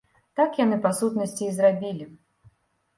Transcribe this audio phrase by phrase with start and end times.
[0.39, 2.13] Так яны па сутнасці і зрабілі.